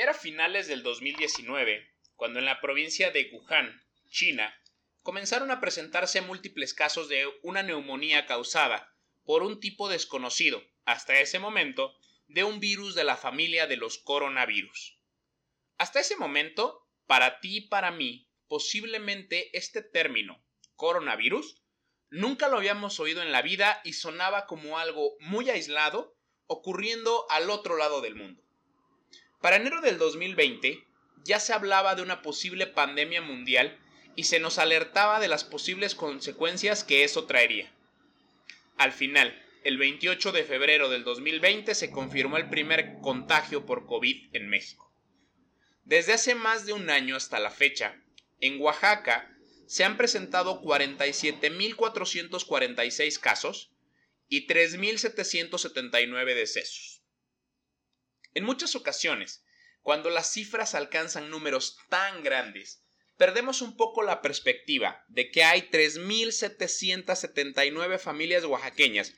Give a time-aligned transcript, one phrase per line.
[0.00, 4.54] Era finales del 2019 cuando en la provincia de Wuhan, China,
[5.02, 11.40] comenzaron a presentarse múltiples casos de una neumonía causada por un tipo desconocido, hasta ese
[11.40, 11.98] momento,
[12.28, 15.00] de un virus de la familia de los coronavirus.
[15.78, 20.40] Hasta ese momento, para ti y para mí, posiblemente este término,
[20.76, 21.60] coronavirus,
[22.08, 27.50] nunca lo habíamos oído en la vida y sonaba como algo muy aislado ocurriendo al
[27.50, 28.47] otro lado del mundo.
[29.40, 30.84] Para enero del 2020
[31.24, 33.78] ya se hablaba de una posible pandemia mundial
[34.16, 37.72] y se nos alertaba de las posibles consecuencias que eso traería.
[38.76, 44.34] Al final, el 28 de febrero del 2020 se confirmó el primer contagio por COVID
[44.34, 44.92] en México.
[45.84, 48.02] Desde hace más de un año hasta la fecha,
[48.40, 49.36] en Oaxaca
[49.66, 53.72] se han presentado 47.446 casos
[54.28, 56.97] y 3.779 decesos.
[58.38, 59.42] En muchas ocasiones,
[59.82, 62.84] cuando las cifras alcanzan números tan grandes,
[63.16, 69.14] perdemos un poco la perspectiva de que hay 3.779 familias oaxaqueñas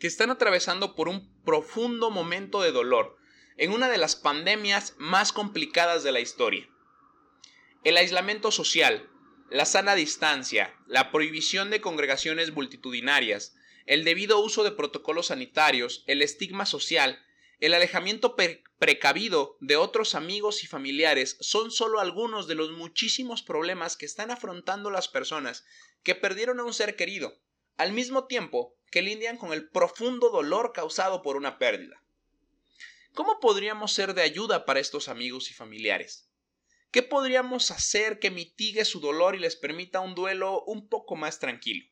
[0.00, 3.16] que están atravesando por un profundo momento de dolor
[3.58, 6.68] en una de las pandemias más complicadas de la historia.
[7.84, 9.08] El aislamiento social,
[9.50, 16.22] la sana distancia, la prohibición de congregaciones multitudinarias, el debido uso de protocolos sanitarios, el
[16.22, 17.22] estigma social,
[17.58, 18.36] el alejamiento
[18.78, 24.30] precavido de otros amigos y familiares son solo algunos de los muchísimos problemas que están
[24.30, 25.64] afrontando las personas
[26.02, 27.40] que perdieron a un ser querido,
[27.78, 32.02] al mismo tiempo que lidian con el profundo dolor causado por una pérdida.
[33.14, 36.28] ¿Cómo podríamos ser de ayuda para estos amigos y familiares?
[36.90, 41.38] ¿Qué podríamos hacer que mitigue su dolor y les permita un duelo un poco más
[41.38, 41.86] tranquilo?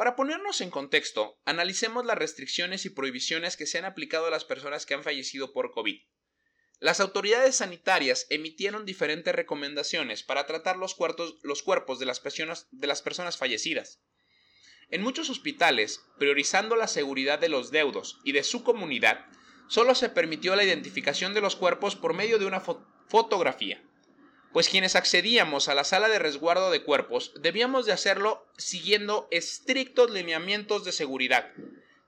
[0.00, 4.46] Para ponernos en contexto, analicemos las restricciones y prohibiciones que se han aplicado a las
[4.46, 6.00] personas que han fallecido por COVID.
[6.78, 12.18] Las autoridades sanitarias emitieron diferentes recomendaciones para tratar los, cuerpos de las
[13.02, 14.00] personas fallecidas.
[14.88, 19.26] En muchos hospitales, priorizando la seguridad de los deudos y de su comunidad,
[19.68, 23.84] solo se permitió la identificación de los cuerpos por medio de una fotografía
[24.52, 30.10] pues quienes accedíamos a la sala de resguardo de cuerpos debíamos de hacerlo siguiendo estrictos
[30.10, 31.52] lineamientos de seguridad,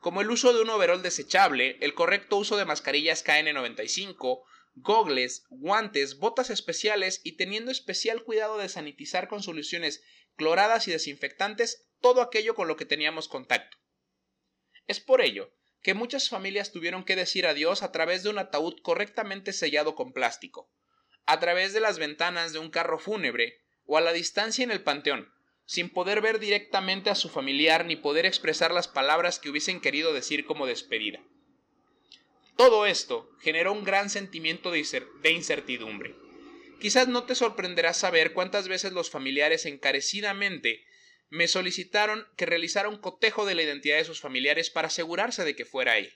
[0.00, 4.42] como el uso de un overol desechable, el correcto uso de mascarillas KN95,
[4.74, 10.02] gogles, guantes, botas especiales y teniendo especial cuidado de sanitizar con soluciones
[10.36, 13.76] cloradas y desinfectantes todo aquello con lo que teníamos contacto.
[14.88, 18.80] Es por ello que muchas familias tuvieron que decir adiós a través de un ataúd
[18.82, 20.72] correctamente sellado con plástico,
[21.26, 24.82] a través de las ventanas de un carro fúnebre o a la distancia en el
[24.82, 25.32] panteón,
[25.64, 30.12] sin poder ver directamente a su familiar ni poder expresar las palabras que hubiesen querido
[30.12, 31.20] decir como despedida.
[32.56, 36.14] Todo esto generó un gran sentimiento de incertidumbre.
[36.80, 40.84] Quizás no te sorprenderá saber cuántas veces los familiares encarecidamente
[41.30, 45.56] me solicitaron que realizara un cotejo de la identidad de sus familiares para asegurarse de
[45.56, 46.12] que fuera él.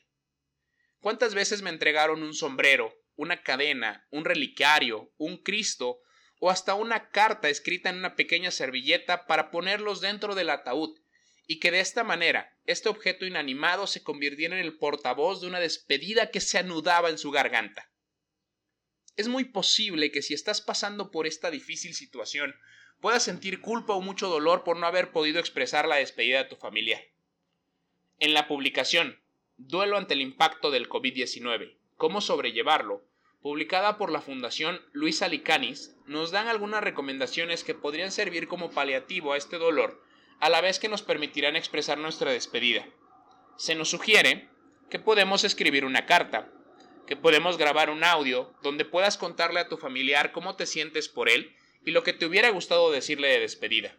[1.01, 6.01] ¿Cuántas veces me entregaron un sombrero, una cadena, un relicario, un Cristo
[6.39, 10.99] o hasta una carta escrita en una pequeña servilleta para ponerlos dentro del ataúd
[11.47, 15.61] y que de esta manera este objeto inanimado se convirtiera en el portavoz de una
[15.61, 17.91] despedida que se anudaba en su garganta.
[19.17, 22.55] Es muy posible que si estás pasando por esta difícil situación
[23.01, 26.57] puedas sentir culpa o mucho dolor por no haber podido expresar la despedida de tu
[26.57, 27.03] familia.
[28.19, 29.19] En la publicación
[29.59, 33.03] Duelo ante el impacto del COVID-19 Cómo sobrellevarlo,
[33.41, 39.33] publicada por la Fundación Luis Alicanis, nos dan algunas recomendaciones que podrían servir como paliativo
[39.33, 40.03] a este dolor,
[40.39, 42.87] a la vez que nos permitirán expresar nuestra despedida.
[43.57, 44.51] Se nos sugiere
[44.91, 46.53] que podemos escribir una carta,
[47.07, 51.31] que podemos grabar un audio donde puedas contarle a tu familiar cómo te sientes por
[51.31, 53.97] él y lo que te hubiera gustado decirle de despedida.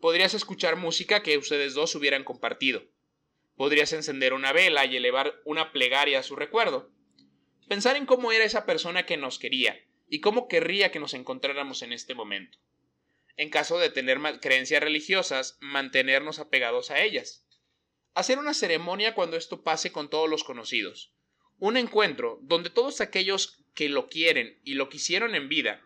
[0.00, 2.82] Podrías escuchar música que ustedes dos hubieran compartido.
[3.56, 6.90] Podrías encender una vela y elevar una plegaria a su recuerdo.
[7.68, 9.78] Pensar en cómo era esa persona que nos quería
[10.08, 12.58] y cómo querría que nos encontráramos en este momento.
[13.36, 17.44] En caso de tener creencias religiosas, mantenernos apegados a ellas.
[18.14, 21.12] Hacer una ceremonia cuando esto pase con todos los conocidos.
[21.58, 25.82] Un encuentro donde todos aquellos que lo quieren y lo quisieron en vida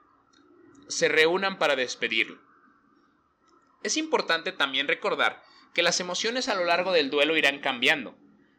[0.87, 2.41] se reúnan para despedirlo.
[3.83, 5.43] Es importante también recordar
[5.75, 8.17] que las emociones a lo largo del duelo irán cambiando.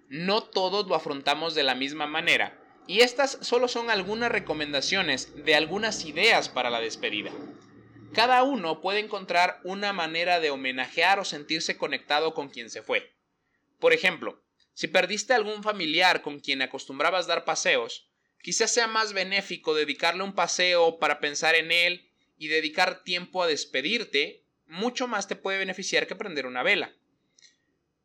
[0.10, 5.56] No todos lo afrontamos de la misma manera y estas solo son algunas recomendaciones de
[5.56, 7.32] algunas ideas para la despedida.
[8.14, 13.12] Cada uno puede encontrar una manera de homenajear o sentirse conectado con quien se fue.
[13.80, 14.44] Por ejemplo,
[14.74, 18.08] si perdiste algún familiar con quien acostumbrabas dar paseos,
[18.44, 23.48] Quizás sea más benéfico dedicarle un paseo para pensar en él y dedicar tiempo a
[23.48, 26.94] despedirte, mucho más te puede beneficiar que prender una vela.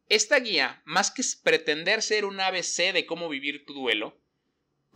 [0.09, 4.17] Esta guía, más que pretender ser un ABC de cómo vivir tu duelo,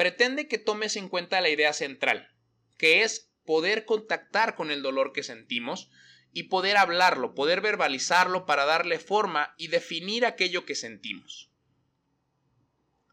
[0.03, 2.29] pretende que tomes en cuenta la idea central,
[2.77, 5.91] que es poder contactar con el dolor que sentimos
[6.33, 11.53] y poder hablarlo, poder verbalizarlo para darle forma y definir aquello que sentimos.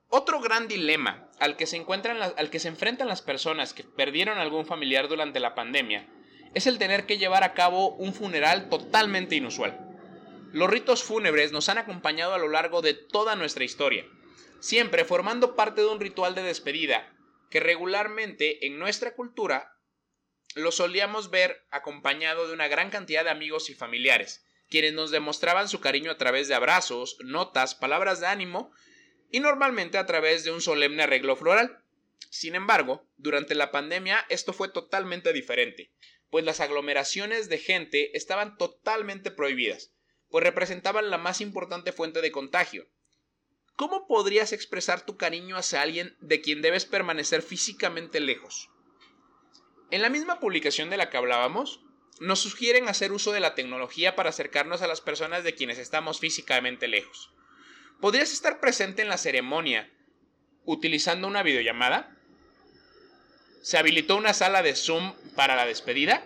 [0.07, 4.39] Otro gran dilema al que se, encuentran, al que se enfrentan las personas que perdieron
[4.39, 6.07] algún familiar durante la pandemia
[6.55, 9.77] es el tener que llevar a cabo un funeral totalmente inusual.
[10.53, 14.07] Los ritos fúnebres nos han acompañado a lo largo de toda nuestra historia,
[14.59, 17.15] siempre formando parte de un ritual de despedida
[17.49, 19.75] que regularmente en nuestra cultura
[20.55, 25.67] lo solíamos ver acompañado de una gran cantidad de amigos y familiares, quienes nos demostraban
[25.67, 28.71] su cariño a través de abrazos, notas, palabras de ánimo
[29.31, 31.83] y normalmente a través de un solemne arreglo floral.
[32.29, 35.91] Sin embargo, durante la pandemia esto fue totalmente diferente,
[36.29, 39.93] pues las aglomeraciones de gente estaban totalmente prohibidas,
[40.29, 42.87] pues representaban la más importante fuente de contagio.
[43.79, 48.69] ¿Cómo podrías expresar tu cariño hacia alguien de quien debes permanecer físicamente lejos?
[49.89, 51.79] En la misma publicación de la que hablábamos,
[52.19, 56.19] nos sugieren hacer uso de la tecnología para acercarnos a las personas de quienes estamos
[56.19, 57.31] físicamente lejos.
[58.01, 59.89] ¿Podrías estar presente en la ceremonia
[60.65, 62.17] utilizando una videollamada?
[63.61, 66.25] ¿Se habilitó una sala de Zoom para la despedida?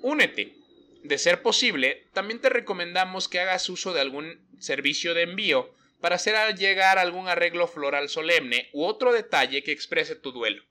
[0.00, 0.54] Únete.
[1.02, 6.16] De ser posible, también te recomendamos que hagas uso de algún servicio de envío para
[6.16, 10.62] hacer llegar algún arreglo floral solemne u otro detalle que exprese tu duelo.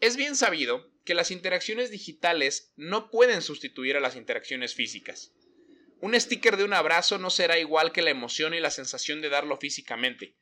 [0.00, 5.32] Es bien sabido que las interacciones digitales no pueden sustituir a las interacciones físicas.
[6.00, 9.30] Un sticker de un abrazo no será igual que la emoción y la sensación de
[9.30, 10.36] darlo físicamente.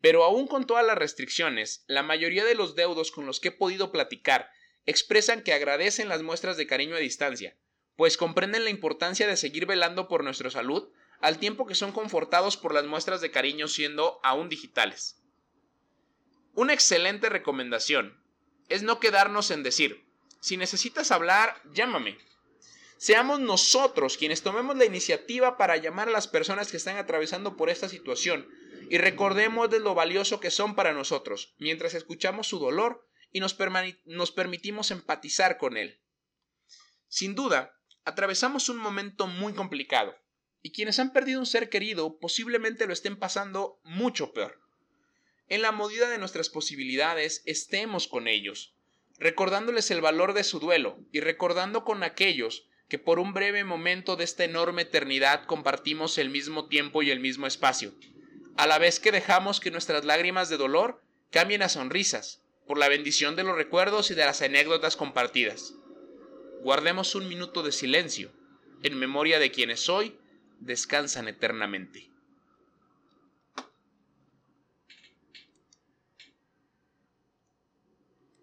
[0.00, 3.52] Pero aún con todas las restricciones, la mayoría de los deudos con los que he
[3.52, 4.50] podido platicar
[4.86, 7.56] expresan que agradecen las muestras de cariño a distancia,
[7.96, 12.56] pues comprenden la importancia de seguir velando por nuestra salud al tiempo que son confortados
[12.56, 15.20] por las muestras de cariño siendo aún digitales.
[16.54, 18.22] Una excelente recomendación
[18.68, 20.04] es no quedarnos en decir,
[20.40, 22.18] si necesitas hablar, llámame.
[22.96, 27.70] Seamos nosotros quienes tomemos la iniciativa para llamar a las personas que están atravesando por
[27.70, 28.48] esta situación
[28.90, 33.56] y recordemos de lo valioso que son para nosotros mientras escuchamos su dolor y nos,
[34.04, 36.00] nos permitimos empatizar con él.
[37.08, 40.16] Sin duda, atravesamos un momento muy complicado
[40.68, 44.60] y quienes han perdido un ser querido posiblemente lo estén pasando mucho peor
[45.48, 48.74] en la medida de nuestras posibilidades, estemos con ellos,
[49.18, 54.16] recordándoles el valor de su duelo y recordando con aquellos que por un breve momento
[54.16, 57.94] de esta enorme eternidad compartimos el mismo tiempo y el mismo espacio,
[58.58, 62.90] a la vez que dejamos que nuestras lágrimas de dolor cambien a sonrisas, por la
[62.90, 65.72] bendición de los recuerdos y de las anécdotas compartidas.
[66.60, 68.32] Guardemos un minuto de silencio,
[68.82, 70.18] en memoria de quienes hoy
[70.60, 72.08] descansan eternamente.